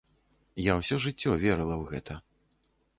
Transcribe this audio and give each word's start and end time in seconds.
Я 0.71 0.77
ўсё 0.79 0.95
жыццё 1.05 1.31
верыла 1.47 1.75
ў 1.81 1.85
гэта. 1.95 2.13